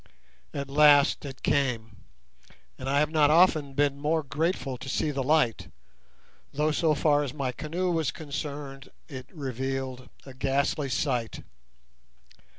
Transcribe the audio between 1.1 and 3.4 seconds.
it came, and I have not